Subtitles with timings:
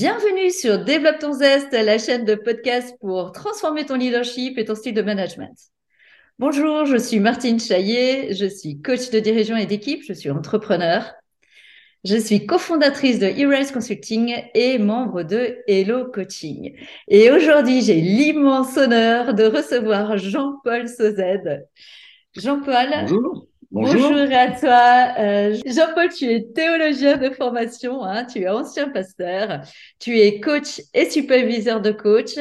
[0.00, 4.76] Bienvenue sur Développe ton zeste, la chaîne de podcast pour transformer ton leadership et ton
[4.76, 5.58] style de management.
[6.38, 11.14] Bonjour, je suis Martine Chaillet, je suis coach de dirigeant et d'équipe, je suis entrepreneur.
[12.04, 16.76] Je suis cofondatrice de Erase Consulting et membre de Hello Coaching.
[17.08, 21.64] Et aujourd'hui, j'ai l'immense honneur de recevoir Jean-Paul Sauzet.
[22.36, 23.48] Jean-Paul, Bonjour.
[23.70, 24.12] Bonjour.
[24.32, 25.14] à toi.
[25.18, 29.60] Euh, Jean-Paul, tu es théologien de formation, hein, tu es ancien pasteur,
[30.00, 32.38] tu es coach et superviseur de coach,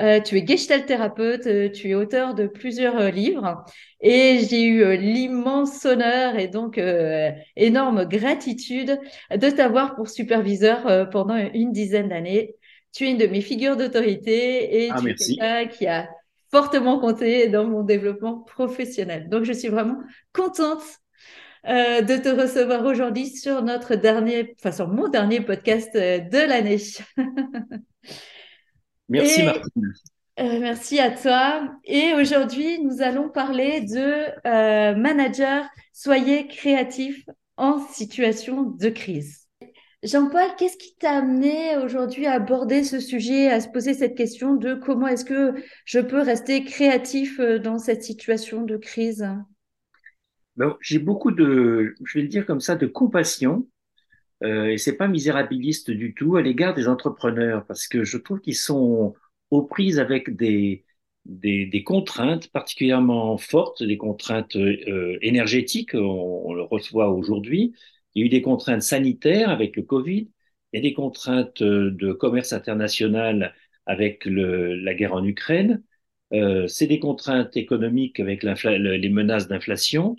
[0.00, 3.62] euh, tu es gestalt thérapeute, euh, tu es auteur de plusieurs euh, livres
[4.00, 6.80] et j'ai eu euh, l'immense honneur et donc
[7.56, 8.98] énorme gratitude
[9.30, 12.56] de t'avoir pour superviseur pendant une dizaine d'années.
[12.94, 16.08] Tu es une de mes figures d'autorité et ah, tu es quelqu'un qui a
[16.52, 19.28] fortement compté dans mon développement professionnel.
[19.28, 19.98] Donc, je suis vraiment
[20.32, 20.82] contente
[21.66, 26.38] euh, de te recevoir aujourd'hui sur notre dernier, enfin sur mon dernier podcast euh, de
[26.38, 26.78] l'année.
[29.08, 29.92] merci Martine.
[30.40, 31.68] Euh, merci à toi.
[31.84, 39.41] Et aujourd'hui, nous allons parler de euh, manager, soyez créatif en situation de crise.
[40.02, 44.56] Jean-Paul, qu'est-ce qui t'a amené aujourd'hui à aborder ce sujet, à se poser cette question
[44.56, 49.28] de comment est-ce que je peux rester créatif euh, dans cette situation de crise?
[50.56, 53.68] Ben, J'ai beaucoup de, je vais le dire comme ça, de compassion,
[54.42, 58.40] euh, et c'est pas misérabiliste du tout à l'égard des entrepreneurs, parce que je trouve
[58.40, 59.14] qu'ils sont
[59.50, 60.84] aux prises avec des,
[61.26, 67.72] des, contraintes particulièrement fortes, des contraintes euh, énergétiques, on, on, le reçoit aujourd'hui,
[68.14, 70.28] il y a eu des contraintes sanitaires avec le Covid,
[70.72, 73.54] il y a des contraintes euh, de commerce international
[73.86, 75.82] avec la guerre en Ukraine,
[76.32, 80.16] euh, c'est des contraintes économiques avec les menaces d'inflation,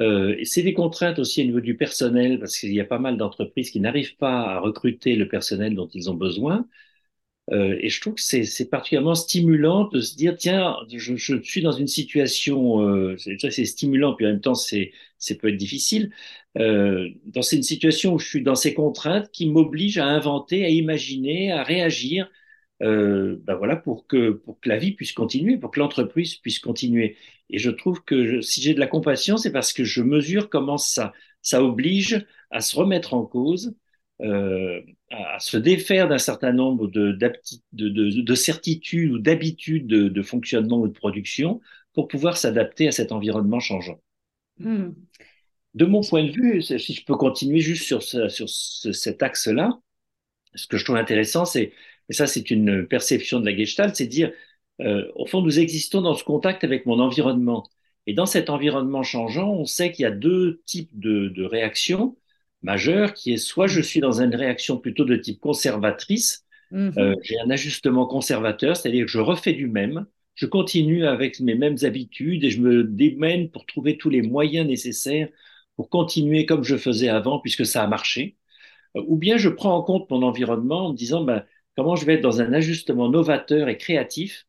[0.00, 3.16] euh, c'est des contraintes aussi au niveau du personnel parce qu'il y a pas mal
[3.16, 6.66] d'entreprises qui n'arrivent pas à recruter le personnel dont ils ont besoin.
[7.52, 11.60] Euh, et je trouve que c'est particulièrement stimulant de se dire tiens, je, je suis
[11.62, 14.92] dans une situation, euh, c'est stimulant puis en même temps c'est
[15.38, 16.10] peut être difficile.
[16.58, 20.68] Euh, dans une situation où je suis dans ces contraintes qui m'obligent à inventer, à
[20.70, 22.30] imaginer, à réagir,
[22.82, 26.58] euh, ben voilà pour que pour que la vie puisse continuer, pour que l'entreprise puisse
[26.58, 27.16] continuer.
[27.50, 30.78] Et je trouve que si j'ai de la compassion, c'est parce que je mesure comment
[30.78, 31.12] ça
[31.42, 33.74] ça oblige à se remettre en cause
[34.24, 34.80] euh,
[35.10, 37.32] à, se défaire d'un certain nombre de, de,
[37.72, 41.60] de, de certitudes ou d'habitudes de, fonctionnement ou de production
[41.92, 44.00] pour pouvoir s'adapter à cet environnement changeant.
[44.58, 44.90] Mmh.
[45.74, 49.22] De mon point de vue, si je peux continuer juste sur, ce, sur ce, cet
[49.22, 49.78] axe-là,
[50.54, 51.72] ce que je trouve intéressant, c'est,
[52.08, 54.32] et ça c'est une perception de la Gestalt, c'est dire,
[54.80, 57.64] euh, au fond, nous existons dans ce contact avec mon environnement.
[58.06, 62.16] Et dans cet environnement changeant, on sait qu'il y a deux types de, de réactions
[62.64, 66.90] majeur qui est soit je suis dans une réaction plutôt de type conservatrice, mmh.
[66.98, 71.54] euh, j'ai un ajustement conservateur, c'est-à-dire que je refais du même, je continue avec mes
[71.54, 75.28] mêmes habitudes et je me démène pour trouver tous les moyens nécessaires
[75.76, 78.36] pour continuer comme je faisais avant puisque ça a marché.
[78.96, 81.44] Euh, ou bien je prends en compte mon environnement en me disant ben,
[81.76, 84.46] comment je vais être dans un ajustement novateur et créatif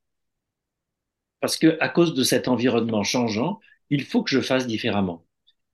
[1.42, 3.60] parce que à cause de cet environnement changeant,
[3.90, 5.25] il faut que je fasse différemment.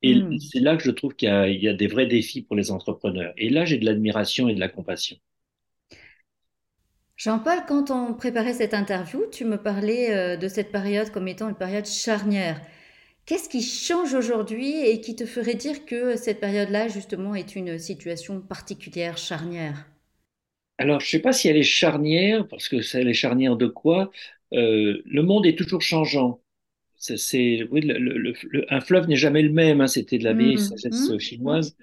[0.03, 0.39] Et mmh.
[0.39, 3.33] c'est là que je trouve qu'il y, y, a des vrais défis pour les entrepreneurs.
[3.37, 5.17] Et là, j'ai de l'admiration et de la compassion.
[7.17, 11.49] Jean-Paul, quand on préparait cette interview, tu me parlais euh, de cette période comme étant
[11.49, 12.59] une période charnière.
[13.25, 17.77] Qu'est-ce qui change aujourd'hui et qui te ferait dire que cette période-là, justement, est une
[17.79, 19.87] situation particulière, charnière?
[20.77, 23.67] Alors, je ne sais pas si elle est charnière, parce que c'est les charnière de
[23.67, 24.11] quoi?
[24.53, 26.40] Euh, Le monde est toujours changeant
[27.01, 29.81] c'est oui, le, le, le, un fleuve n'est jamais le même.
[29.81, 31.75] Hein, C'était de la vieille mmh, sagesse mmh, chinoise.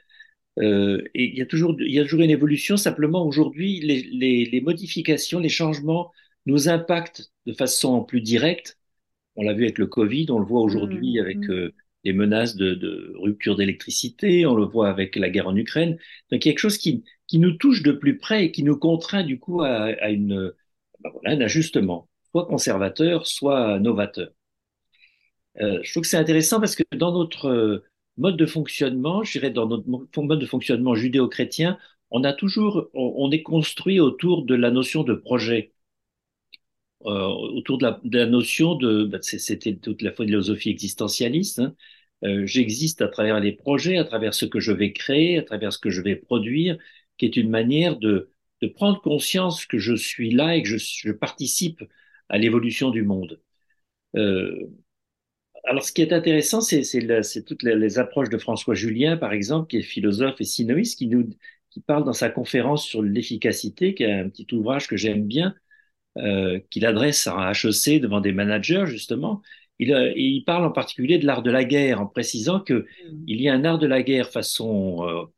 [0.60, 2.76] Euh, et il y a toujours, il y a toujours une évolution.
[2.76, 6.12] Simplement, aujourd'hui, les, les, les, modifications, les changements
[6.46, 8.78] nous impactent de façon plus directe.
[9.36, 11.74] On l'a vu avec le Covid, on le voit aujourd'hui mmh, avec euh,
[12.04, 15.98] les menaces de, de rupture d'électricité, on le voit avec la guerre en Ukraine.
[16.30, 18.62] Donc, il y a quelque chose qui, qui nous touche de plus près et qui
[18.62, 20.52] nous contraint du coup à, à une,
[21.00, 24.30] ben voilà, un ajustement, soit conservateur, soit novateur.
[25.60, 27.84] Euh, je trouve que c'est intéressant parce que dans notre euh,
[28.16, 31.78] mode de fonctionnement, je dirais dans notre mode de fonctionnement judéo-chrétien,
[32.10, 35.72] on a toujours, on, est construit autour de la notion de projet,
[37.06, 41.60] euh, autour de la, de la, notion de, ben c'était toute la philosophie existentialiste.
[41.60, 41.74] Hein,
[42.24, 45.72] euh, J'existe à travers les projets, à travers ce que je vais créer, à travers
[45.72, 46.78] ce que je vais produire,
[47.16, 48.32] qui est une manière de,
[48.62, 51.84] de prendre conscience que je suis là et que je, je participe
[52.28, 53.40] à l'évolution du monde.
[54.16, 54.68] Euh,
[55.64, 56.82] alors, ce qui est intéressant, c'est
[57.46, 61.06] toutes les, les, approches de François Julien, par exemple, qui est philosophe et sinoïste, qui
[61.06, 61.28] nous,
[61.70, 65.54] qui parle dans sa conférence sur l'efficacité, qui est un petit ouvrage que j'aime bien,
[66.18, 69.42] euh, qu'il adresse à HEC devant des managers, justement.
[69.78, 73.24] Il, euh, il, parle en particulier de l'art de la guerre, en précisant que mm.
[73.26, 75.28] il y a un art de la guerre façon,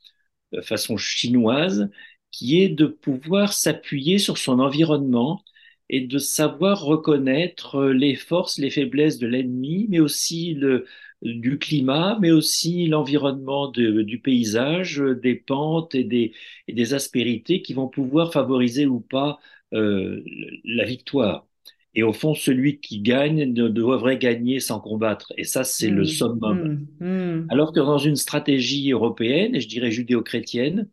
[0.55, 1.91] euh, façon chinoise,
[2.31, 5.43] qui est de pouvoir s'appuyer sur son environnement
[5.91, 10.87] et de savoir reconnaître les forces, les faiblesses de l'ennemi, mais aussi le,
[11.21, 16.33] du climat, mais aussi l'environnement du paysage, des pentes et des,
[16.69, 19.41] et des, aspérités qui vont pouvoir favoriser ou pas
[19.75, 20.23] euh,
[20.65, 21.49] la victoire.
[21.97, 25.33] Et au fond, celui qui gagne ne devrait gagner sans combattre.
[25.37, 26.87] Et ça, c'est le mmh, summum.
[27.01, 27.47] Mmh, mmh.
[27.51, 30.89] Alors que dans une stratégie européenne, et je dirais judéo-chrétienne,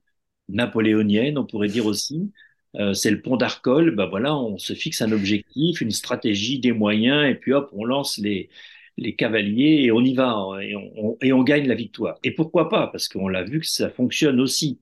[0.50, 2.32] napoléonienne, on pourrait dire aussi,
[2.78, 6.72] euh, c'est le pont d'Arcole, ben voilà, on se fixe un objectif, une stratégie, des
[6.74, 8.50] moyens, et puis hop, on lance les,
[8.98, 12.18] les cavaliers et on y va hein, et on, et on gagne la victoire.
[12.24, 12.88] Et pourquoi pas?
[12.88, 14.80] Parce qu'on l'a vu que ça fonctionne aussi.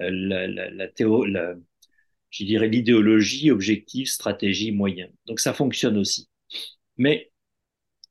[0.00, 1.54] Euh, la, la, théo, la
[2.30, 5.08] je dirais l'idéologie, objectif, stratégie, moyen.
[5.26, 6.28] Donc ça fonctionne aussi.
[6.98, 7.30] Mais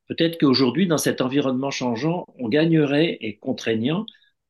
[0.08, 4.06] peut-être qu'aujourd'hui, dans cet environnement changeant, on gagnerait, et contraignant,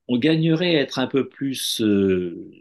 [0.08, 2.52] on gagnerait à être un peu plus euh,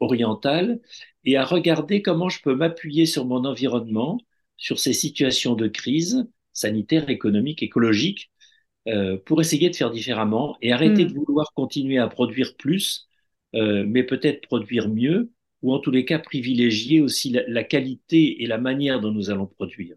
[0.00, 0.80] oriental
[1.24, 4.20] et à regarder comment je peux m'appuyer sur mon environnement,
[4.56, 8.30] sur ces situations de crise, sanitaire, économique, écologique,
[8.86, 11.08] euh, pour essayer de faire différemment et arrêter mm.
[11.08, 13.08] de vouloir continuer à produire plus,
[13.54, 15.32] euh, mais peut-être produire mieux,
[15.62, 19.30] ou en tous les cas privilégier aussi la, la, qualité et la manière dont nous
[19.30, 19.96] allons produire.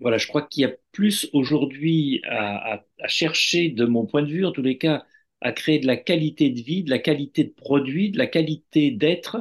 [0.00, 4.22] Voilà, je crois qu'il y a plus aujourd'hui à, à, à, chercher, de mon point
[4.22, 5.04] de vue, en tous les cas,
[5.40, 8.90] à créer de la qualité de vie, de la qualité de produit, de la qualité
[8.90, 9.38] d'être,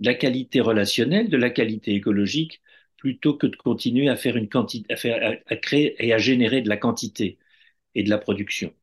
[0.00, 2.60] de la qualité relationnelle, de la qualité écologique,
[2.96, 6.62] plutôt que de continuer à faire une quantité, à, faire, à, créer et à générer
[6.62, 7.38] de la quantité
[7.94, 8.74] et de la production.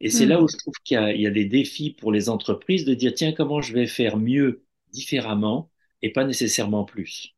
[0.00, 0.44] Et c'est là hmm.
[0.44, 3.32] où je trouve qu'il y, y, a des défis pour les entreprises de dire tiens
[3.32, 5.70] comment je vais faire mieux, différemment
[6.02, 7.36] et pas nécessairement plus.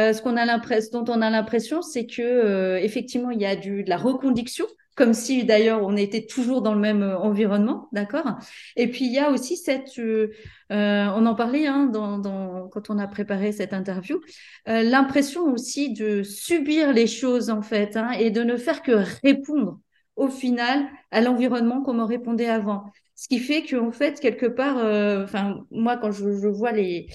[0.00, 3.46] Euh, ce qu'on a l'impression, dont on a l'impression, c'est que euh, effectivement il y
[3.46, 7.18] a du, de la reconduction comme si d'ailleurs on était toujours dans le même euh,
[7.18, 8.38] environnement, d'accord?
[8.76, 10.28] Et puis il y a aussi cette, euh,
[10.72, 14.20] euh, on en parlait hein, dans, dans, quand on a préparé cette interview,
[14.68, 18.92] euh, l'impression aussi de subir les choses en fait hein, et de ne faire que
[19.22, 19.80] répondre
[20.16, 22.84] au final à l'environnement comme on répondait avant.
[23.14, 27.06] Ce qui fait qu'en fait quelque part, euh, enfin moi quand je, je vois les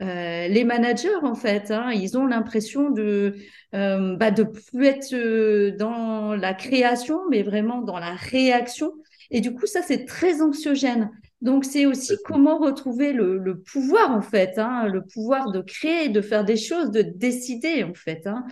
[0.00, 3.34] euh, les managers, en fait, hein, ils ont l'impression de
[3.74, 8.92] euh, bah, de plus être euh, dans la création, mais vraiment dans la réaction.
[9.30, 11.10] Et du coup, ça, c'est très anxiogène.
[11.40, 16.08] Donc, c'est aussi comment retrouver le, le, pouvoir, en fait, hein, le pouvoir de créer,
[16.08, 18.26] de faire des choses, de décider, en fait.
[18.26, 18.44] Hein,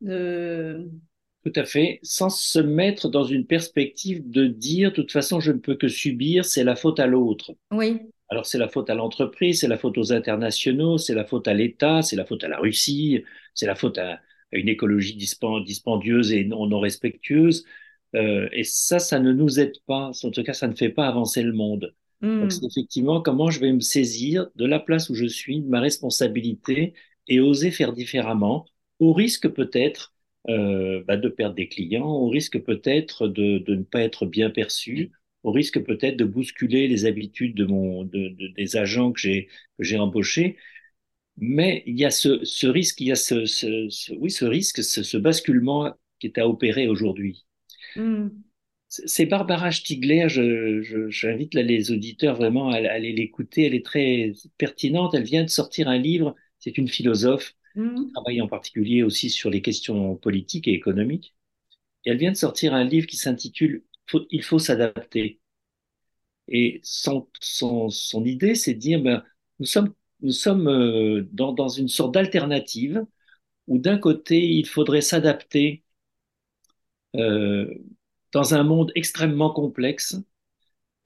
[0.00, 0.88] de...
[1.44, 5.52] Tout à fait, sans se mettre dans une perspective de dire, de toute façon, je
[5.52, 7.52] ne peux que subir, c'est la faute à l'autre.
[7.70, 8.00] Oui.
[8.34, 11.54] Alors c'est la faute à l'entreprise, c'est la faute aux internationaux, c'est la faute à
[11.54, 13.22] l'État, c'est la faute à la Russie,
[13.54, 14.20] c'est la faute à,
[14.50, 17.64] une écologie dispendieuse et non, non respectueuse.
[18.16, 20.10] Euh, et ça, ça ne nous aide pas.
[20.24, 21.94] En tout cas, ça ne fait pas avancer le monde.
[22.22, 22.40] Mm.
[22.40, 25.68] Donc c'est effectivement comment je vais me saisir de la place où je suis, de
[25.68, 26.94] ma responsabilité
[27.28, 28.66] et oser faire différemment,
[28.98, 30.12] au risque peut-être
[30.48, 34.50] euh, bah, de perdre des clients, au risque peut-être de, de ne pas être bien
[34.50, 35.12] perçu,
[35.44, 39.48] au risque peut-être de bousculer les habitudes de mon, de, de, des agents que j'ai
[39.78, 40.56] que j'ai embauchés.
[41.36, 44.82] Mais il y a ce, ce risque, il y a ce, ce, oui, ce risque,
[44.82, 47.44] ce, ce, basculement qui est à opérer aujourd'hui.
[47.96, 48.28] Mm.
[48.88, 50.28] C'est Barbara Stigler,
[51.08, 55.50] j'invite les auditeurs vraiment à, à aller l'écouter, elle est très pertinente, elle vient de
[55.50, 57.96] sortir un livre, c'est une philosophe mm.
[57.96, 61.34] qui travaille en particulier aussi sur les questions politiques et économiques.
[62.04, 63.82] Et elle vient de sortir un livre qui s'intitule
[64.30, 65.40] il faut s'adapter.
[66.48, 69.24] Et son, son, idée, c'est de dire, ben,
[69.58, 73.04] nous sommes, nous sommes euh, dans, dans une sorte d'alternative
[73.66, 75.84] où d'un côté, il faudrait s'adapter
[77.16, 77.72] euh,
[78.32, 80.16] dans un monde extrêmement complexe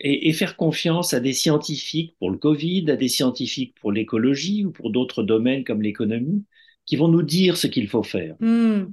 [0.01, 4.71] et, faire confiance à des scientifiques pour le Covid, à des scientifiques pour l'écologie ou
[4.71, 6.45] pour d'autres domaines comme l'économie,
[6.87, 8.37] qui vont nous dire ce qu'il faut faire.
[8.41, 8.87] Mm.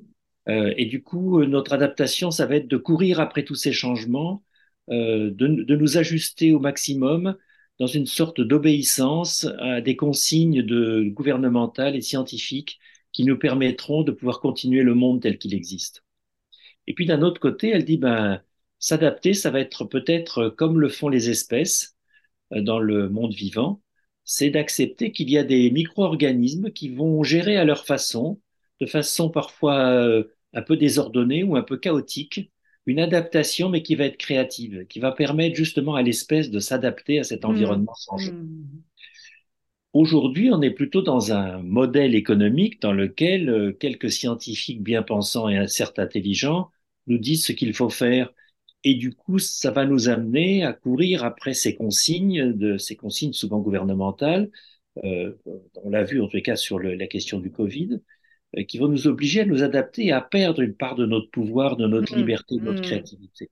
[0.47, 3.71] Euh, et du coup, euh, notre adaptation, ça va être de courir après tous ces
[3.73, 4.43] changements,
[4.89, 7.35] euh, de, de, nous ajuster au maximum
[7.79, 12.79] dans une sorte d'obéissance à des consignes de, gouvernementales et scientifiques
[13.11, 16.03] qui nous permettront de pouvoir continuer le monde tel qu'il existe.
[16.87, 18.41] Et puis d'un autre côté, elle dit, ben,
[18.79, 21.95] s'adapter, ça va être peut-être comme le font les espèces
[22.51, 23.81] dans le monde vivant,
[24.25, 28.39] c'est d'accepter qu'il y a des micro-organismes qui vont gérer à leur façon,
[28.81, 32.51] de façon parfois un peu désordonnée ou un peu chaotique,
[32.85, 37.19] une adaptation, mais qui va être créative, qui va permettre justement à l'espèce de s'adapter
[37.19, 37.49] à cet Mm.
[37.49, 38.31] environnement changé.
[38.31, 38.83] Mm.
[39.93, 45.47] Aujourd'hui, on est plutôt dans un modèle économique dans lequel euh, quelques scientifiques bien pensants
[45.49, 46.69] et certes intelligents
[47.07, 48.31] nous disent ce qu'il faut faire.
[48.83, 53.33] Et du coup, ça va nous amener à courir après ces consignes, de, ces consignes
[53.33, 54.51] souvent gouvernementales,
[55.03, 55.33] euh,
[55.83, 57.97] on l'a vu en tout cas sur le, la question du Covid, euh,
[58.63, 61.75] qui vont nous obliger à nous adapter et à perdre une part de notre pouvoir,
[61.77, 62.17] de notre Mm.
[62.17, 62.85] liberté, de notre Mm.
[62.87, 63.49] créativité.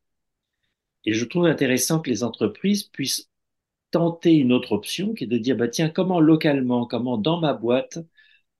[1.06, 3.30] Et je trouve intéressant que les entreprises puissent
[3.92, 7.54] tenter une autre option qui est de dire, bah, tiens, comment localement, comment dans ma
[7.54, 8.00] boîte,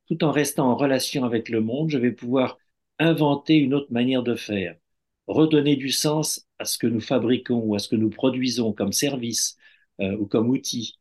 [0.08, 2.58] tout en restant en relation avec le monde, je vais pouvoir
[3.00, 4.76] inventer une autre manière de faire,
[5.28, 8.94] redonner du sens à ce que nous fabriquons ou à ce que nous produisons comme
[8.94, 9.58] service
[10.02, 10.98] euh, ou comme outil.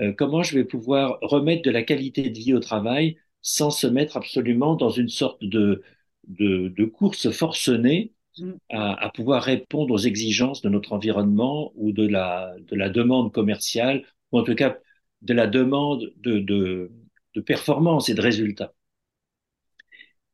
[0.00, 3.86] Euh, comment je vais pouvoir remettre de la qualité de vie au travail sans se
[3.86, 5.84] mettre absolument dans une sorte de,
[6.26, 8.54] de, de course forcenée Mm.
[8.70, 13.32] à, à, pouvoir répondre aux exigences de notre environnement ou de la, de la demande
[13.32, 14.78] commerciale, ou en tout cas
[15.22, 16.90] de la demande de, de,
[17.34, 18.74] de performance et de résultats.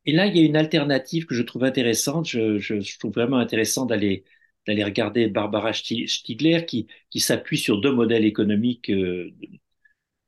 [0.05, 2.27] Et là, il y a une alternative que je trouve intéressante.
[2.27, 4.23] Je, je, je trouve vraiment intéressant d'aller
[4.67, 9.31] d'aller regarder Barbara Stiegler qui, qui s'appuie sur deux modèles économiques euh,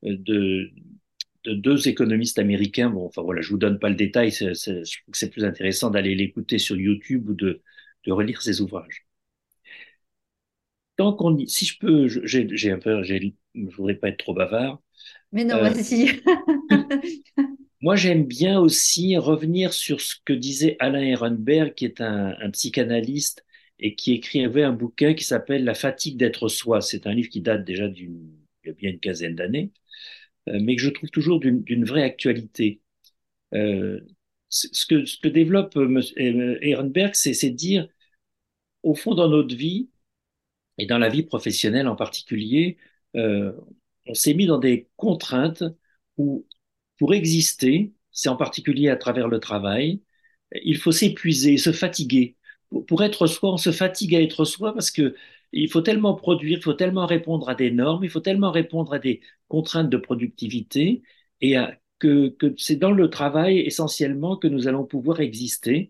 [0.02, 0.72] de, de,
[1.46, 2.90] deux économistes américains.
[2.90, 4.32] Bon, enfin voilà, je vous donne pas le détail.
[4.32, 4.46] Je
[5.02, 7.62] trouve que c'est plus intéressant d'aller l'écouter sur YouTube ou de,
[8.06, 9.06] de relire ses ouvrages.
[10.96, 14.34] Tant qu'on, si je peux, j'ai, j'ai un peu, j'ai, je voudrais pas être trop
[14.34, 14.80] bavard.
[15.32, 16.22] Mais non, euh, vas-y.
[17.82, 22.50] moi, j'aime bien aussi revenir sur ce que disait Alain Ehrenberg, qui est un, un
[22.52, 23.44] psychanalyste
[23.80, 26.82] et qui écrivait un bouquin qui s'appelle La fatigue d'être soi.
[26.82, 28.32] C'est un livre qui date déjà d'une,
[28.64, 29.83] il y a bien une quinzaine d'années, euh,
[30.48, 32.82] mais que je trouve toujours d'une vraie actualité.
[33.54, 34.02] Euh,
[34.50, 37.88] ce, que, ce que développe euh, Ehrenberg, c'est dire,
[38.84, 39.90] au fond, dans notre vie,
[40.78, 42.78] et dans la vie professionnelle en particulier,
[43.16, 43.54] euh,
[44.08, 45.64] on s'est mis dans des contraintes
[46.18, 46.48] où,
[47.00, 50.02] pour exister, c'est en particulier à travers le travail,
[50.64, 52.38] il faut s'épuiser, se fatiguer.
[52.70, 55.16] Pour, pour, être soi, on se fatigue à être soi parce que
[55.54, 58.94] il faut tellement produire, il faut tellement répondre à des normes, il faut tellement répondre
[58.94, 61.04] à des contraintes de productivité
[61.42, 61.56] et
[62.00, 65.90] que, c'est dans le travail essentiellement que nous allons pouvoir exister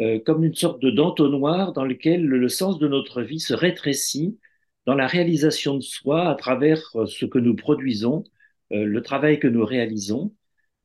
[0.00, 4.38] euh, comme une sorte de d'entonnoir dans lequel le, sens de notre vie se rétrécit
[4.86, 8.24] dans la réalisation de soi à travers euh, ce que nous produisons,
[8.72, 10.34] euh, le travail que nous réalisons.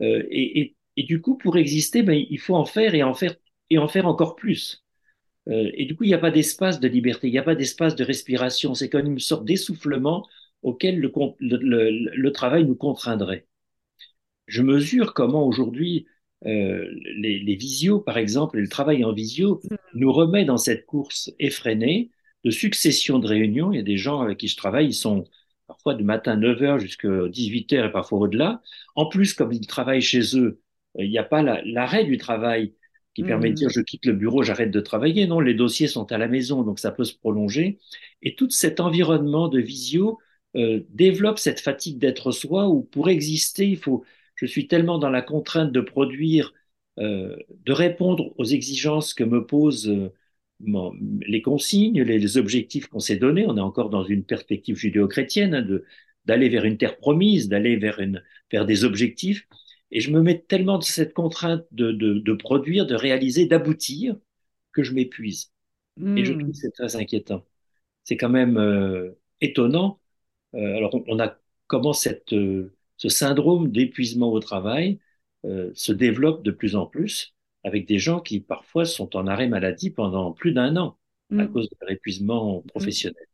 [0.02, 4.84] Et, du coup, pour exister, ben, il faut en faire et en faire encore plus.
[5.50, 7.56] Euh, et du coup, il n'y a pas d'espace de liberté, il n'y a pas
[7.56, 8.76] d'espace de respiration.
[8.76, 10.28] C'est comme une sorte d'essoufflement
[10.62, 13.48] auquel le, le, le, travail nous contraindrait.
[14.48, 16.06] Je mesure comment aujourd'hui
[16.46, 19.62] euh, les, les, visios, par exemple, et le travail en visio
[19.94, 22.12] nous remet dans cette course effrénée
[22.44, 23.72] de succession de réunions.
[23.72, 25.26] Il y a des gens avec qui je travaille, ils sont
[25.68, 28.62] parfois du matin 9h jusqu'à 18h et parfois au-delà.
[28.96, 30.62] En plus, comme ils travaillent chez eux,
[30.98, 32.74] il n'y a pas l'arrêt la, du travail
[33.14, 33.54] qui permet mmh.
[33.54, 35.28] de dire je quitte le bureau, j'arrête de travailler.
[35.28, 37.80] Non, les dossiers sont à la maison, donc ça peut se prolonger.
[38.22, 40.20] Et tout cet environnement de visio
[40.56, 44.04] euh, développe cette fatigue d'être soi où pour exister, il faut
[44.36, 46.54] je suis tellement dans la contrainte de produire,
[47.00, 50.12] euh, de répondre aux exigences que me posent euh,
[50.60, 50.94] mon,
[51.28, 53.46] les consignes, les, les objectifs qu'on s'est donnés.
[53.48, 55.86] On est encore dans une perspective judéo-chrétienne hein, de
[56.26, 59.48] d'aller vers une terre promise, d'aller vers une vers des objectifs.
[59.92, 64.16] Et je me mets tellement de cette contrainte de, de, de produire, de réaliser, d'aboutir,
[64.72, 65.52] que je m'épuise.
[65.98, 66.18] Mmh.
[66.18, 67.46] Et je trouve que c'est très inquiétant.
[68.04, 70.00] C'est quand même euh, étonnant.
[70.56, 75.00] Euh, alors on, on, a comment cette euh, ce syndrome d'épuisement au travail
[75.46, 79.48] euh, se développe de plus en plus avec des gens qui parfois sont en arrêt
[79.48, 80.98] maladie pendant plus d'un an
[81.30, 81.40] mmh.
[81.40, 83.26] à cause de leur épuisement professionnel.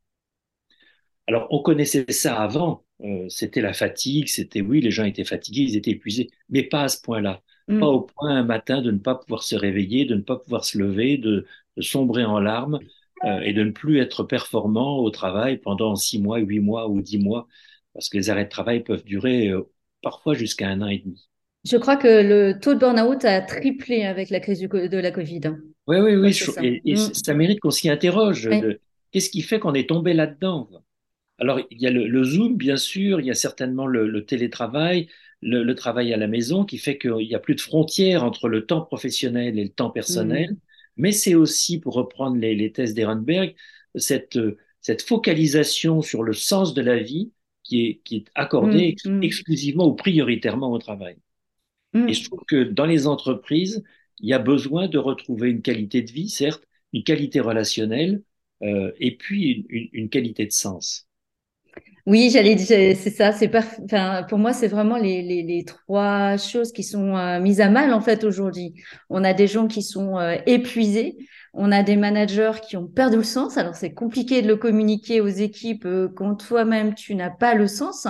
[1.27, 5.61] Alors on connaissait ça avant, euh, c'était la fatigue, c'était oui, les gens étaient fatigués,
[5.61, 7.41] ils étaient épuisés, mais pas à ce point-là.
[7.67, 7.79] Mmh.
[7.79, 10.63] Pas au point un matin de ne pas pouvoir se réveiller, de ne pas pouvoir
[10.63, 12.79] se lever, de, de sombrer en larmes
[13.25, 17.01] euh, et de ne plus être performant au travail pendant six mois, huit mois ou
[17.01, 17.47] dix mois
[17.93, 19.63] parce que les arrêts de travail peuvent durer euh,
[20.03, 21.27] parfois jusqu'à un an et demi.
[21.65, 25.41] Je crois que le taux de burn-out a triplé avec la crise de la Covid.
[25.87, 26.33] Oui, oui, oui.
[26.33, 26.63] Ça.
[26.63, 27.13] Et, et mmh.
[27.13, 28.47] ça mérite qu'on s'y interroge.
[28.49, 28.61] Oui.
[29.11, 30.69] Qu'est-ce qui fait qu'on est tombé là-dedans
[31.39, 34.25] Alors, il y a le, le, Zoom, bien sûr, il y a certainement le, le
[34.25, 35.07] télétravail,
[35.41, 38.49] le, le, travail à la maison qui fait qu'il n'y a plus de frontières entre
[38.49, 40.51] le temps professionnel et le temps personnel.
[40.51, 40.57] Mmh.
[40.97, 43.55] Mais c'est aussi, pour reprendre les, les thèses d'Ehrenberg,
[43.95, 44.39] cette,
[44.81, 47.31] cette focalisation sur le sens de la vie
[47.63, 49.23] qui est, qui est accordé mmh, mmh.
[49.23, 51.17] exclusivement ou prioritairement au travail.
[51.93, 52.09] Mmh.
[52.09, 53.83] Et je trouve que dans les entreprises,
[54.19, 56.63] il y a besoin de retrouver une qualité de vie, certes,
[56.93, 58.23] une qualité relationnelle
[58.63, 61.06] euh, et puis une, une, qualité de sens.
[62.07, 63.33] Oui, j'allais dire, c'est ça.
[63.33, 63.51] C'est
[63.83, 67.69] enfin, pour moi, c'est vraiment les, les, les, trois choses qui sont euh, mises à
[67.69, 68.75] mal en fait aujourd'hui.
[69.09, 71.17] On a des gens qui sont euh, épuisés,
[71.57, 73.57] on a des managers qui ont perdu le sens.
[73.57, 77.67] Alors, c'est compliqué de le communiquer aux équipes euh, quand toi-même, tu n'as pas le
[77.67, 78.07] sens.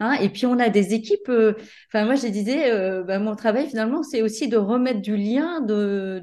[0.00, 0.12] Hein.
[0.20, 1.28] Et puis, on a des équipes.
[1.28, 1.54] Euh,
[1.88, 5.60] enfin, moi, je disais, euh, bah, mon travail, finalement, c'est aussi de remettre du lien,
[5.60, 6.20] de,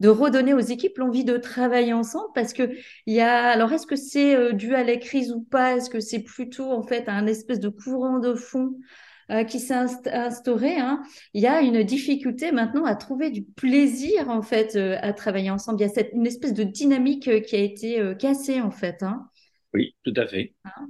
[0.00, 2.30] de, redonner aux équipes l'envie de travailler ensemble.
[2.34, 2.70] Parce que
[3.06, 3.44] il y a.
[3.50, 5.76] Alors, est-ce que c'est dû à la crise ou pas?
[5.76, 8.74] Est-ce que c'est plutôt, en fait, un espèce de courant de fond
[9.30, 11.02] euh, qui s'est instauré, hein,
[11.32, 15.50] il y a une difficulté maintenant à trouver du plaisir en fait euh, à travailler
[15.50, 15.80] ensemble.
[15.80, 19.02] Il y a cette, une espèce de dynamique euh, qui a été cassée en fait.
[19.02, 19.26] Hein.
[19.72, 20.54] Oui, tout à fait.
[20.64, 20.88] Hein.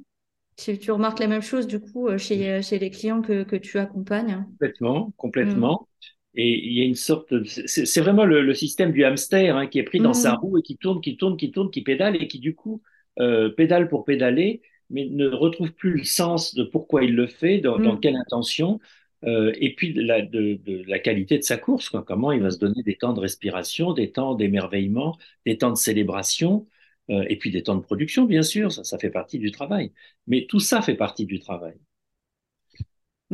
[0.57, 3.79] tu, tu, remarques la même chose du coup chez, chez les clients que, que tu
[3.79, 4.45] accompagnes.
[4.50, 5.81] Complètement, complètement.
[5.81, 6.09] Mm.
[6.37, 9.79] Et il y a une sorte, c'est vraiment le, le, système du hamster hein, qui
[9.79, 10.37] est pris dans sa mm.
[10.37, 12.83] roue et qui tourne, qui tourne, qui tourne, qui pédale et qui du coup
[13.21, 14.61] euh, pédale pour pédaler
[14.94, 18.00] mais ne retrouve plus le sens de pourquoi il le fait, dans, dans mm.
[18.00, 18.80] quelle intention,
[19.24, 22.02] euh, et puis de la, de, de la, qualité de sa course, quoi.
[22.02, 25.76] comment il va se donner des temps de respiration, des temps d'émerveillement, des temps de
[25.76, 26.66] célébration,
[27.10, 29.92] euh, et puis des temps de production, bien sûr, ça, ça fait partie du travail.
[30.26, 31.74] Mais tout ça fait partie du travail.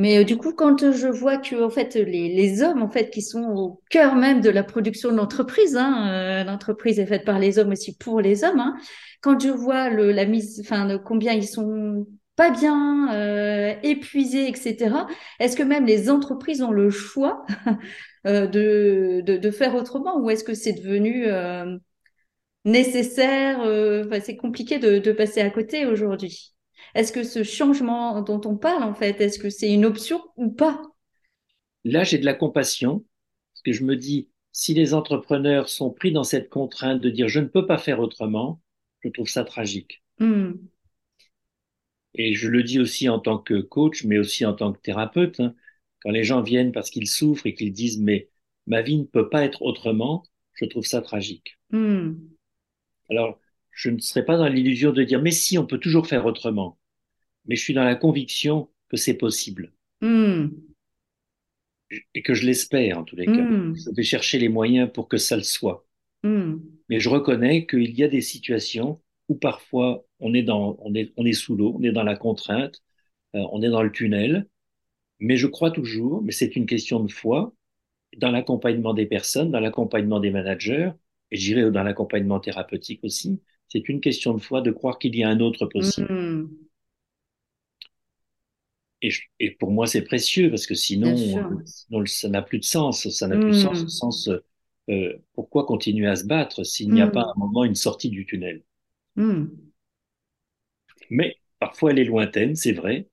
[0.00, 3.10] Mais euh, du coup, quand je vois que en fait les, les, hommes en fait
[3.10, 7.26] qui sont au cœur même de la production de l'entreprise, hein, euh, l'entreprise est faite
[7.26, 8.60] par les hommes aussi pour les hommes.
[8.60, 8.76] Hein,
[9.20, 12.06] quand je vois le, la mise, enfin combien ils sont
[12.40, 15.06] pas bien, euh, épuisés, etc.
[15.38, 17.44] Est-ce que même les entreprises ont le choix
[18.26, 21.76] euh, de, de, de, faire autrement ou est-ce que c'est devenu euh,
[22.64, 26.54] nécessaire enfin, C'est compliqué de, de passer à côté aujourd'hui?
[26.94, 30.50] Est-ce que ce changement dont on parle, en fait, est-ce que c'est une option ou
[30.50, 30.82] pas?
[31.84, 33.04] Là, j'ai de la compassion,
[33.52, 37.28] parce que je me dis, si les entrepreneurs sont pris dans cette contrainte de dire
[37.28, 38.60] je ne peux pas faire autrement,
[39.00, 40.02] je trouve ça tragique.
[40.18, 40.52] Hmm.
[42.14, 45.40] Et je le dis aussi en tant que coach, mais aussi en tant que thérapeute.
[45.40, 45.54] Hein.
[46.02, 48.28] quand les gens viennent parce qu'ils souffrent et qu'ils disent mais
[48.66, 51.58] ma vie ne peut pas être autrement, je trouve ça tragique.
[51.70, 52.14] Hmm.
[53.08, 53.38] Alors,
[53.70, 56.79] je ne serai pas dans l'illusion de dire mais si, on peut toujours faire autrement
[57.46, 59.72] mais je suis dans la conviction que c'est possible.
[60.00, 60.48] Hmm.
[62.14, 63.42] Et que je l'espère en tous les cas.
[63.42, 63.74] Hmm.
[63.74, 65.86] Je vais chercher les moyens pour que ça le soit.
[66.22, 66.58] Hmm.
[66.88, 71.12] Mais je reconnais qu'il y a des situations où parfois on est, dans, on est,
[71.16, 72.82] on est sous l'eau, on est dans la contrainte,
[73.34, 74.46] euh, on est dans le tunnel.
[75.18, 77.54] Mais je crois toujours, mais c'est une question de foi,
[78.16, 80.90] dans l'accompagnement des personnes, dans l'accompagnement des managers,
[81.30, 85.22] et j'irai dans l'accompagnement thérapeutique aussi, c'est une question de foi de croire qu'il y
[85.22, 86.48] a un autre possible.
[89.02, 91.16] Et, et, pour moi, c'est précieux parce que sinon,
[91.64, 93.08] sinon ça n'a plus de sens.
[93.08, 93.88] Ça n'a plus de sens au hmm.
[93.88, 94.30] sens
[94.90, 97.32] euh, pourquoi continuer à se battre s'il n'y a pas à hmm.
[97.36, 98.62] un moment une sortie du tunnel?
[99.16, 99.46] Hmm.
[101.08, 103.08] Mais parfois, elle est lointaine, c'est vrai.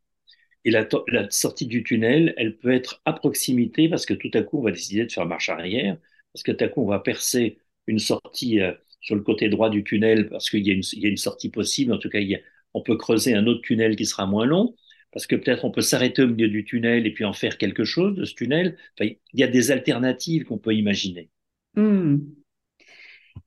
[0.66, 4.44] Et la, la, sortie du tunnel, elle peut être à proximité parce que tout à
[4.44, 5.98] coup, on va décider de faire marche arrière,
[6.34, 9.70] parce que tout à coup, on va percer une sortie euh, sur le côté droit
[9.70, 11.94] du tunnel parce qu'il y, y, a une sortie possible.
[11.94, 12.40] En tout cas, il y a,
[12.74, 14.76] on peut creuser un autre tunnel qui sera moins long
[15.18, 17.84] parce que peut-être on peut s'arrêter au milieu du tunnel et puis en faire quelque
[17.84, 18.78] chose de ce tunnel.
[18.94, 21.32] Enfin, il y a des alternatives qu'on peut imaginer.
[21.74, 22.20] Hmm.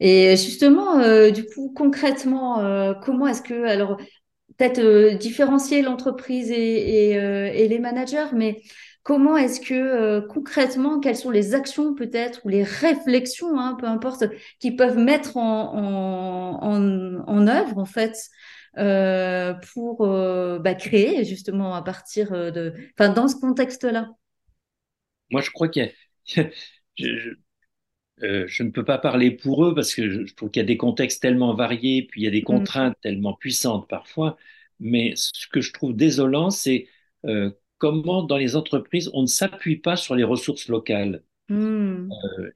[0.00, 3.98] Et justement, euh, du coup, concrètement, euh, comment est-ce que, alors,
[4.58, 8.60] peut-être euh, différencier l'entreprise et, les managers, mais
[9.04, 14.24] comment est-ce que concrètement, quelles sont les actions peut-être ou les réflexions, hein, peu importe,
[14.58, 16.66] qui peuvent mettre en
[17.46, 18.16] œuvre, en fait,
[18.78, 24.10] euh, pour euh, bah, créer justement à partir euh, de, enfin dans ce contexte-là.
[25.30, 25.92] Moi, je crois qu'il
[26.36, 26.44] y a,
[26.96, 27.34] je,
[28.18, 30.76] je, ne peux pas parler pour eux parce que je, trouve qu'il y a des
[30.76, 32.44] contextes tellement variés, puis il y a des mm.
[32.44, 34.36] contraintes tellement puissantes parfois.
[34.78, 36.86] Mais ce que je trouve désolant, c'est
[37.26, 41.24] euh, comment dans les entreprises on ne s'appuie pas sur les ressources locales.
[41.48, 42.08] Mm.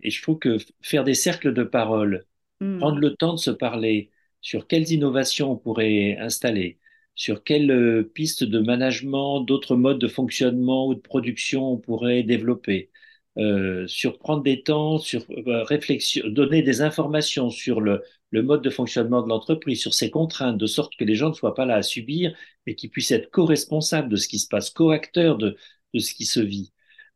[0.03, 2.25] et je trouve que faire des cercles de parole,
[2.61, 2.79] mm.
[2.79, 4.13] prendre le temps de se parler,
[4.45, 6.79] sur quelles innovations on pourrait installer,
[7.17, 12.23] sur quelles euh, pistes de management, d'autres modes de fonctionnement ou de production on pourrait
[12.25, 12.91] développer,
[13.39, 18.63] euh, sur prendre des temps, sur euh, réflexion, donner des informations sur le, le mode
[18.63, 21.67] de fonctionnement de l'entreprise, sur ses contraintes, de sorte que les gens ne soient pas
[21.67, 25.57] là à subir, mais qu'ils puissent être co-responsables de ce qui se passe, co-acteurs de,
[25.95, 26.73] de ce qui se vit.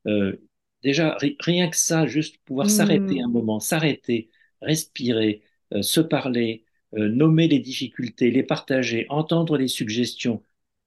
[0.07, 0.37] Euh,
[0.83, 3.25] déjà, rien que ça, juste pouvoir s'arrêter mmh.
[3.25, 4.31] un moment, s'arrêter,
[4.63, 5.43] respirer,
[5.75, 6.65] euh, se parler,
[6.97, 10.43] euh, nommer les difficultés, les partager, entendre les suggestions,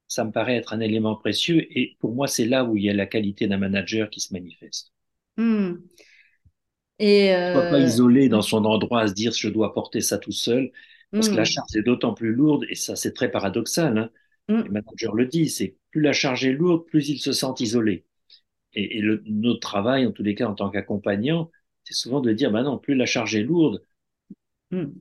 [0.07, 1.65] ça me paraît être un élément précieux.
[1.77, 4.33] Et pour moi, c'est là où il y a la qualité d'un manager qui se
[4.33, 4.91] manifeste.
[5.37, 5.75] Hmm.
[6.99, 10.31] Et ne pas isolé dans son endroit à se dire je dois porter ça tout
[10.31, 10.71] seul,
[11.11, 13.97] parce que la charge est d'autant plus lourde, et ça c'est très paradoxal.
[13.97, 14.09] Hein.
[14.49, 18.05] Les managers le disent, c'est plus la charge est lourde, plus ils se sentent isolés.
[18.73, 21.49] Et, et le, notre travail, en tous les cas en tant qu'accompagnant,
[21.83, 23.81] c'est souvent de dire, bah non, plus la charge est lourde,
[24.71, 24.93] hmm.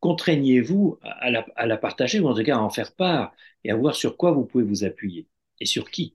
[0.00, 3.34] contraignez-vous à la, à la, partager ou en tout cas à en faire part
[3.64, 5.26] et à voir sur quoi vous pouvez vous appuyer
[5.60, 6.14] et sur qui?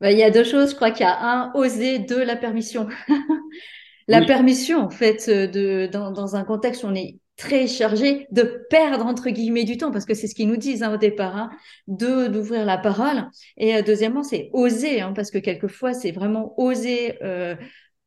[0.00, 2.36] Bah, il y a deux choses, je crois qu'il y a un, oser, deux, la
[2.36, 2.88] permission.
[4.08, 8.66] la permission, en fait, de, dans, dans, un contexte où on est très chargé, de
[8.70, 11.36] perdre, entre guillemets, du temps, parce que c'est ce qu'ils nous disent hein, au départ,
[11.36, 11.50] hein,
[11.88, 13.28] de d'ouvrir la parole.
[13.56, 17.56] Et euh, deuxièmement, c'est oser, hein, parce que quelquefois, c'est vraiment oser euh,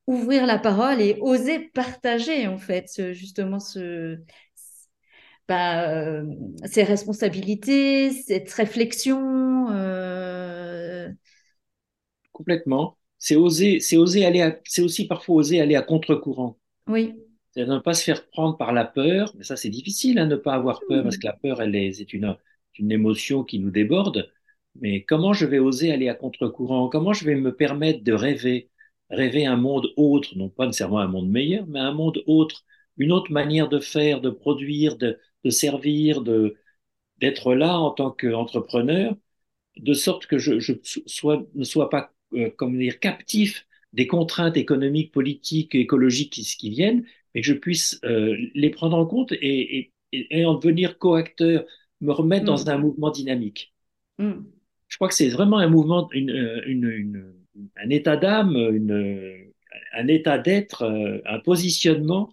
[0.07, 4.17] ouvrir la parole et oser partager en fait justement ce,
[5.47, 6.23] bah, euh,
[6.65, 9.69] ces responsabilités, cette réflexion.
[9.71, 11.09] Euh...
[12.31, 12.97] Complètement.
[13.19, 16.57] C'est oser, c'est oser aller, c'est aussi parfois oser aller à contre-courant.
[16.87, 17.15] Oui.
[17.51, 20.35] C'est ne pas se faire prendre par la peur, mais ça c'est difficile, hein, ne
[20.35, 22.35] pas avoir peur parce que la peur, elle est, c'est une,
[22.77, 24.31] une émotion qui nous déborde.
[24.79, 26.87] Mais comment je vais oser aller à contre-courant?
[26.89, 28.69] Comment je vais me permettre de rêver?
[29.09, 32.65] Rêver un monde autre, non pas nécessairement un monde meilleur, mais un monde autre,
[32.97, 36.55] une autre manière de faire, de produire, de, de servir, de
[37.19, 39.15] d'être là en tant qu'entrepreneur,
[39.77, 44.57] de sorte que je, je sois, ne sois pas euh, comme dire captif des contraintes
[44.57, 49.31] économiques, politiques, écologiques qui, qui viennent, mais que je puisse euh, les prendre en compte
[49.31, 51.65] et, et, et, en devenir coacteur,
[52.01, 52.69] me remettre dans mm.
[52.69, 53.73] un mouvement dynamique.
[54.19, 54.43] Mm.
[54.87, 57.33] Je crois que c'est vraiment un mouvement, une, euh, une, une
[57.77, 58.55] un état d'âme,
[59.93, 62.29] un état d'être, euh, un positionnement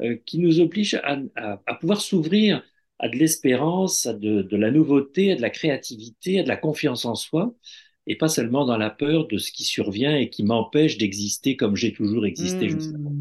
[0.00, 2.62] euh, qui nous oblige à, à, pouvoir s'ouvrir
[2.98, 6.56] à de l'espérance, à de, de, la nouveauté, à de la créativité, à de la
[6.56, 7.54] confiance en soi,
[8.06, 11.76] et pas seulement dans la peur de ce qui survient et qui m'empêche d'exister comme
[11.76, 12.70] j'ai toujours existé mmh.
[12.70, 13.12] justement.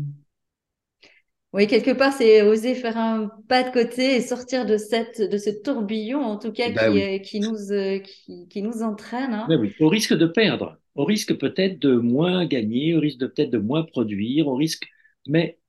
[1.54, 5.38] Oui, quelque part, c'est oser faire un pas de côté et sortir de cette de
[5.38, 7.56] ce tourbillon, en tout cas, bah qui, qui, nous
[8.04, 9.36] qui, qui, nous entraîne.
[9.36, 9.46] Hein.
[9.48, 9.72] Bah oui.
[9.80, 13.84] Au risque de perdre, on risque peut-être de moins gagner, on risque peut-être de moins
[13.84, 14.88] produire, on risque,
[15.28, 15.60] mais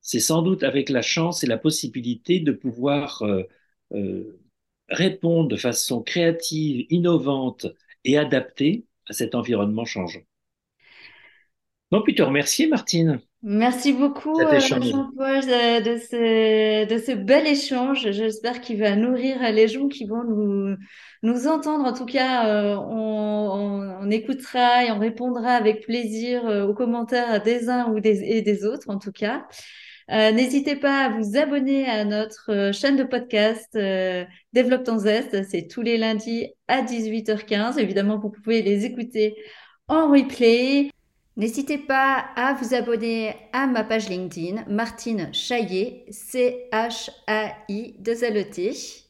[0.00, 3.42] c'est sans doute avec la chance et la possibilité de pouvoir euh,
[3.94, 4.40] euh,
[4.88, 7.66] répondre de façon créative, innovante
[8.04, 10.22] et adaptée à cet environnement changeant.
[11.90, 13.20] Donc, puis te remercier, Martine.
[13.42, 18.10] Merci beaucoup, euh, Jean-Paul, de, ce, de ce bel échange.
[18.10, 20.76] J'espère qu'il va nourrir les gens qui vont nous,
[21.22, 21.84] nous entendre.
[21.84, 27.40] En tout cas, euh, on, on, écoutera et on répondra avec plaisir euh, aux commentaires
[27.40, 29.46] des uns ou des, et des autres, en tout cas.
[30.10, 33.78] N'hésitez pas à vous abonner à notre chaîne de podcast
[34.54, 35.44] Développe ton zeste.
[35.50, 37.78] C'est tous les lundis à 18h15.
[37.78, 39.36] Évidemment, vous pouvez les écouter
[39.86, 40.90] en replay.
[41.38, 48.50] N'hésitez pas à vous abonner à ma page LinkedIn, Martine Chaillet, C-H-A-I 2 L -E
[48.50, 49.04] -T.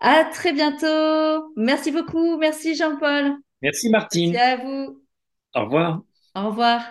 [0.00, 1.52] À très bientôt.
[1.56, 2.36] Merci beaucoup.
[2.36, 3.38] Merci Jean-Paul.
[3.62, 4.32] Merci Martine.
[4.32, 5.02] Merci à vous.
[5.54, 6.02] Au revoir.
[6.34, 6.82] Au revoir.